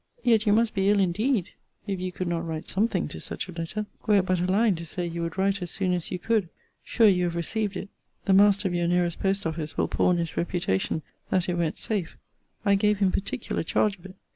[0.23, 1.51] Yet you must be ill indeed,
[1.85, 4.73] if you could not write something to such a letter; were it but a line,
[4.77, 6.49] to say you would write as soon as you could.
[6.83, 7.87] Sure you have received it.
[8.25, 12.17] The master of your nearest post office will pawn his reputation that it went safe:
[12.65, 14.15] I gave him particular charge of it.